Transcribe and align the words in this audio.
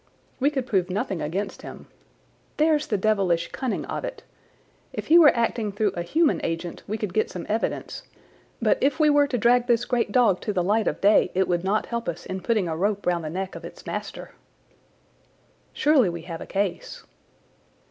We 0.39 0.49
could 0.49 0.65
prove 0.65 0.89
nothing 0.89 1.21
against 1.21 1.61
him. 1.61 1.85
There's 2.57 2.87
the 2.87 2.97
devilish 2.97 3.51
cunning 3.51 3.85
of 3.85 4.03
it! 4.03 4.23
If 4.93 5.09
he 5.09 5.19
were 5.19 5.37
acting 5.37 5.71
through 5.71 5.91
a 5.91 6.01
human 6.01 6.41
agent 6.43 6.81
we 6.87 6.97
could 6.97 7.13
get 7.13 7.29
some 7.29 7.45
evidence, 7.47 8.01
but 8.59 8.79
if 8.81 8.99
we 8.99 9.11
were 9.11 9.27
to 9.27 9.37
drag 9.37 9.67
this 9.67 9.85
great 9.85 10.11
dog 10.11 10.41
to 10.41 10.53
the 10.53 10.63
light 10.63 10.87
of 10.87 11.01
day 11.01 11.29
it 11.35 11.47
would 11.47 11.63
not 11.63 11.85
help 11.85 12.09
us 12.09 12.25
in 12.25 12.41
putting 12.41 12.67
a 12.67 12.75
rope 12.75 13.05
round 13.05 13.23
the 13.23 13.29
neck 13.29 13.53
of 13.53 13.63
its 13.63 13.85
master." 13.85 14.31
"Surely 15.71 16.09
we 16.09 16.23
have 16.23 16.41
a 16.41 16.47
case." 16.47 17.03